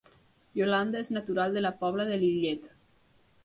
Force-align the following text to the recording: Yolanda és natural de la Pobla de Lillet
Yolanda 0.61 1.03
és 1.05 1.11
natural 1.19 1.55
de 1.59 1.65
la 1.67 1.75
Pobla 1.85 2.09
de 2.11 2.19
Lillet 2.25 2.69